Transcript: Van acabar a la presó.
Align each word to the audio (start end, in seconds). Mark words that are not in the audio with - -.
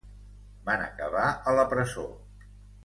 Van 0.69 0.85
acabar 0.85 1.27
a 1.53 1.57
la 1.59 1.69
presó. 1.77 2.11